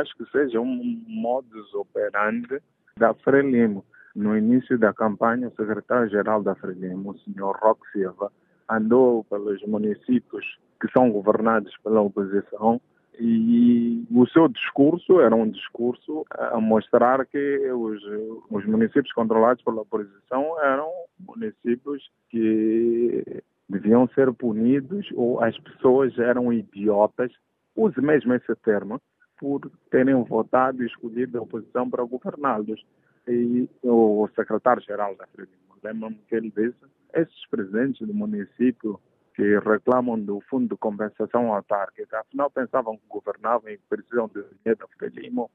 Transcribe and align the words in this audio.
acho 0.00 0.16
que 0.16 0.24
seja 0.30 0.60
um 0.60 1.02
modus 1.06 1.72
operandi 1.74 2.60
da 2.96 3.14
Frelimo. 3.14 3.84
No 4.14 4.36
início 4.36 4.78
da 4.78 4.92
campanha, 4.92 5.48
o 5.48 5.54
secretário-geral 5.54 6.42
da 6.42 6.54
Frelimo, 6.54 7.12
o 7.12 7.18
senhor 7.18 7.56
Roque 7.60 7.88
Silva, 7.92 8.32
andou 8.68 9.24
pelos 9.24 9.62
municípios 9.66 10.58
que 10.80 10.90
são 10.92 11.10
governados 11.10 11.76
pela 11.84 12.00
oposição 12.00 12.80
e 13.18 14.02
o 14.10 14.26
seu 14.28 14.48
discurso 14.48 15.20
era 15.20 15.34
um 15.36 15.48
discurso 15.50 16.24
a 16.30 16.58
mostrar 16.58 17.26
que 17.26 17.70
os, 17.70 18.02
os 18.50 18.64
municípios 18.64 19.12
controlados 19.12 19.62
pela 19.62 19.82
oposição 19.82 20.58
eram 20.62 20.90
municípios 21.18 22.10
que 22.30 23.42
deviam 23.68 24.08
ser 24.14 24.32
punidos 24.32 25.06
ou 25.14 25.42
as 25.42 25.56
pessoas 25.58 26.18
eram 26.18 26.50
idiotas, 26.50 27.30
use 27.76 28.00
mesmo 28.00 28.32
esse 28.32 28.54
termo, 28.56 29.00
por 29.40 29.70
terem 29.90 30.22
votado 30.22 30.82
e 30.82 30.86
escolhido 30.86 31.38
a 31.38 31.42
oposição 31.42 31.88
para 31.88 32.04
governá-los. 32.04 32.84
E 33.26 33.68
o 33.82 34.28
secretário-geral 34.36 35.16
da 35.16 35.26
Frelimo, 35.28 35.56
lembra-me 35.82 36.20
que 36.28 36.34
ele 36.34 36.52
disse, 36.54 36.76
esses 37.14 37.46
presidentes 37.48 38.06
do 38.06 38.12
município 38.12 39.00
que 39.34 39.58
reclamam 39.60 40.20
do 40.20 40.40
fundo 40.42 40.68
de 40.68 40.76
compensação 40.76 41.54
autárquica, 41.54 42.20
afinal 42.20 42.50
pensavam 42.50 42.98
que 42.98 43.02
governavam 43.08 43.70
e 43.70 43.78
precisam 43.88 44.28
de 44.28 44.42
dinheiro 44.42 44.80
da 44.80 44.86
Frelimo. 44.98 45.50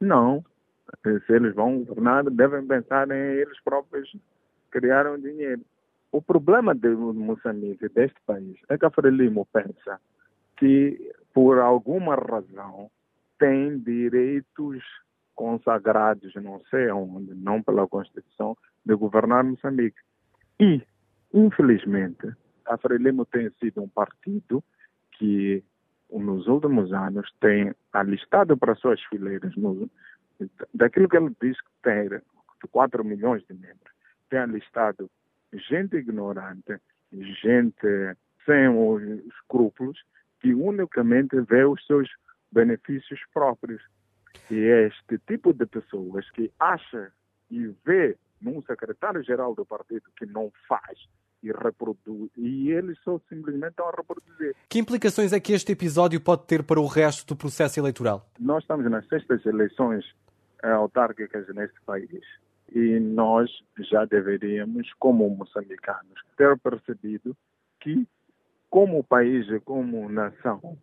Não. 0.00 0.44
Se 1.04 1.32
eles 1.32 1.54
vão 1.54 1.84
governar, 1.84 2.24
devem 2.24 2.66
pensar 2.66 3.08
em 3.10 3.38
eles 3.40 3.60
próprios 3.62 4.12
criaram 4.72 5.18
dinheiro. 5.20 5.62
O 6.10 6.20
problema 6.20 6.74
de 6.74 6.88
Moçambique, 6.88 7.88
deste 7.90 8.20
país, 8.26 8.58
é 8.68 8.76
que 8.76 8.84
a 8.84 8.90
Frelimo 8.90 9.46
pensa 9.52 10.00
que, 10.56 11.12
por 11.32 11.60
alguma 11.60 12.16
razão, 12.16 12.90
tem 13.40 13.78
direitos 13.78 14.84
consagrados, 15.34 16.34
não 16.34 16.60
sei 16.70 16.90
onde, 16.90 17.34
não 17.34 17.62
pela 17.62 17.88
Constituição, 17.88 18.56
de 18.84 18.94
governar 18.94 19.42
Moçambique. 19.42 19.98
E, 20.60 20.82
infelizmente, 21.32 22.30
a 22.66 22.76
Frelimo 22.76 23.24
tem 23.24 23.50
sido 23.58 23.82
um 23.82 23.88
partido 23.88 24.62
que, 25.12 25.64
nos 26.12 26.46
últimos 26.46 26.92
anos, 26.92 27.26
tem 27.40 27.74
alistado 27.90 28.54
para 28.58 28.74
suas 28.74 29.02
fileiras, 29.04 29.56
no, 29.56 29.90
daquilo 30.74 31.08
que 31.08 31.16
ele 31.16 31.34
diz 31.40 31.58
que 31.58 31.70
tem 31.82 32.20
4 32.70 33.02
milhões 33.02 33.42
de 33.46 33.54
membros, 33.54 33.92
tem 34.28 34.40
alistado 34.40 35.10
gente 35.54 35.96
ignorante, 35.96 36.78
gente 37.10 38.16
sem 38.44 38.68
os 38.68 39.02
escrúpulos, 39.26 39.98
que 40.40 40.52
unicamente 40.54 41.40
vê 41.40 41.64
os 41.64 41.84
seus 41.86 42.08
benefícios 42.50 43.20
próprios. 43.32 43.82
E 44.50 44.58
é 44.58 44.86
este 44.86 45.18
tipo 45.26 45.52
de 45.52 45.66
pessoas 45.66 46.30
que 46.30 46.50
acha 46.58 47.12
e 47.50 47.74
vê 47.84 48.16
num 48.40 48.62
secretário-geral 48.62 49.54
do 49.54 49.64
partido 49.64 50.04
que 50.16 50.26
não 50.26 50.52
faz 50.68 50.98
e 51.42 51.50
reproduz, 51.52 52.30
e 52.36 52.70
eles 52.70 52.98
só 53.02 53.18
simplesmente 53.28 53.70
estão 53.70 53.88
a 53.88 53.92
reproduzir. 53.96 54.54
Que 54.68 54.78
implicações 54.78 55.32
é 55.32 55.40
que 55.40 55.52
este 55.52 55.72
episódio 55.72 56.20
pode 56.20 56.46
ter 56.46 56.62
para 56.62 56.80
o 56.80 56.86
resto 56.86 57.26
do 57.26 57.36
processo 57.36 57.80
eleitoral? 57.80 58.28
Nós 58.38 58.62
estamos 58.62 58.90
nas 58.90 59.06
sextas 59.08 59.44
eleições 59.46 60.04
autárquicas 60.62 61.46
neste 61.54 61.80
país 61.82 62.22
e 62.72 63.00
nós 63.00 63.50
já 63.78 64.04
deveríamos, 64.04 64.92
como 64.98 65.28
moçambicanos, 65.30 66.20
ter 66.36 66.58
percebido 66.58 67.36
que, 67.80 68.06
como 68.68 69.02
país 69.02 69.48
e 69.48 69.58
como 69.60 70.08
nação, 70.08 70.76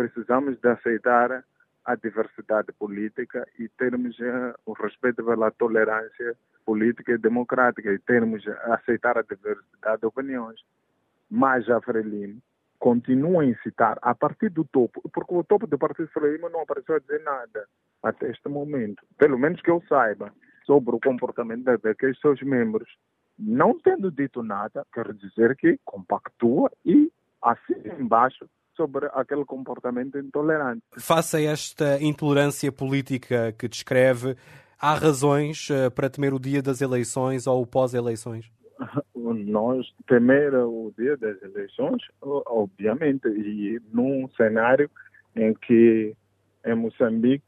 precisamos 0.00 0.58
de 0.58 0.66
aceitar 0.66 1.44
a 1.84 1.94
diversidade 1.94 2.72
política 2.72 3.46
e 3.58 3.68
termos 3.68 4.18
uh, 4.18 4.54
o 4.64 4.72
respeito 4.72 5.22
pela 5.22 5.50
tolerância 5.50 6.34
política 6.64 7.12
e 7.12 7.18
democrática 7.18 7.92
e 7.92 7.98
termos 7.98 8.42
aceitar 8.72 9.18
a 9.18 9.22
diversidade 9.22 10.00
de 10.00 10.06
opiniões. 10.06 10.58
Mas 11.30 11.68
a 11.68 11.82
Frelimo 11.82 12.40
continua 12.78 13.42
a 13.42 13.44
incitar 13.44 13.98
a 14.00 14.14
partir 14.14 14.48
do 14.48 14.64
topo, 14.64 15.02
porque 15.12 15.34
o 15.34 15.44
topo 15.44 15.66
do 15.66 15.78
Partido 15.78 16.08
Frelimo 16.08 16.48
não 16.48 16.62
apareceu 16.62 16.94
a 16.94 16.98
dizer 16.98 17.22
nada 17.22 17.66
até 18.02 18.30
este 18.30 18.48
momento, 18.48 19.02
pelo 19.18 19.38
menos 19.38 19.60
que 19.60 19.70
eu 19.70 19.82
saiba 19.86 20.32
sobre 20.64 20.96
o 20.96 21.00
comportamento 21.00 21.64
daqueles 21.64 22.18
seus 22.20 22.40
membros. 22.40 22.88
Não 23.38 23.78
tendo 23.78 24.10
dito 24.10 24.42
nada, 24.42 24.82
quer 24.94 25.12
dizer 25.12 25.54
que 25.56 25.78
compactua 25.84 26.72
e 26.86 27.12
assina 27.42 27.94
embaixo 28.00 28.48
sobre 28.80 29.10
aquele 29.12 29.44
comportamento 29.44 30.18
intolerante. 30.18 30.82
Face 30.98 31.36
a 31.36 31.52
esta 31.52 32.02
intolerância 32.02 32.72
política 32.72 33.52
que 33.52 33.68
descreve, 33.68 34.36
há 34.80 34.94
razões 34.94 35.68
eh, 35.70 35.90
para 35.90 36.08
temer 36.08 36.32
o 36.32 36.38
dia 36.38 36.62
das 36.62 36.80
eleições 36.80 37.46
ou 37.46 37.60
o 37.60 37.66
pós-eleições? 37.66 38.50
Nós 39.14 39.86
temer 40.08 40.54
o 40.54 40.92
dia 40.96 41.14
das 41.18 41.42
eleições, 41.42 42.02
obviamente, 42.22 43.28
e 43.28 43.78
num 43.92 44.28
cenário 44.36 44.90
em 45.36 45.52
que 45.52 46.14
em 46.64 46.74
Moçambique 46.74 47.44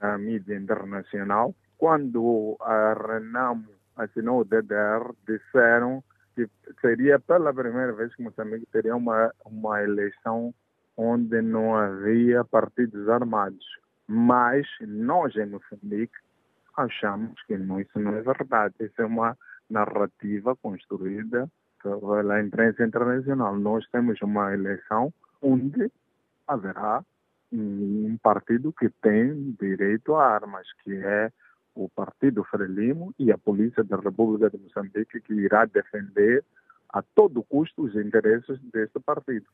a 0.00 0.16
mídia 0.16 0.54
internacional 0.54 1.54
quando 1.78 2.56
a 2.60 2.94
Renamo 2.94 3.66
assinou 3.96 4.40
o 4.40 4.44
DDR, 4.44 5.12
disseram 5.26 6.02
que 6.34 6.48
seria 6.80 7.18
pela 7.18 7.52
primeira 7.52 7.92
vez 7.92 8.14
que 8.14 8.22
Moçambique 8.22 8.66
teria 8.66 8.94
uma, 8.94 9.32
uma 9.44 9.82
eleição 9.82 10.54
onde 10.96 11.42
não 11.42 11.74
havia 11.74 12.44
partidos 12.44 13.08
armados. 13.08 13.64
Mas 14.08 14.66
nós 14.80 15.34
em 15.36 15.46
Moçambique 15.46 16.16
achamos 16.76 17.40
que 17.42 17.54
isso 17.54 17.98
não 17.98 18.14
é 18.14 18.22
verdade. 18.22 18.74
Isso 18.80 19.02
é 19.02 19.04
uma 19.04 19.36
narrativa 19.68 20.54
construída 20.56 21.50
pela 21.82 22.40
imprensa 22.40 22.84
internacional. 22.84 23.56
Nós 23.56 23.86
temos 23.90 24.20
uma 24.22 24.54
eleição 24.54 25.12
onde 25.42 25.90
haverá 26.46 27.04
um 27.52 28.16
partido 28.22 28.72
que 28.72 28.88
tem 29.02 29.56
direito 29.60 30.14
a 30.14 30.26
armas, 30.26 30.66
que 30.82 30.94
é 30.94 31.30
o 31.74 31.88
Partido 31.88 32.42
Frelimo 32.44 33.14
e 33.18 33.30
a 33.30 33.38
Polícia 33.38 33.84
da 33.84 33.96
República 33.96 34.50
de 34.50 34.62
Moçambique, 34.62 35.20
que 35.20 35.34
irá 35.34 35.64
defender 35.66 36.42
a 36.88 37.02
todo 37.02 37.42
custo 37.42 37.82
os 37.82 37.94
interesses 37.94 38.58
deste 38.72 38.98
partido. 39.00 39.46